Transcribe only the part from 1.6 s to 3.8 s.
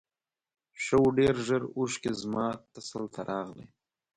اوښکې زما تسل ته راغلې.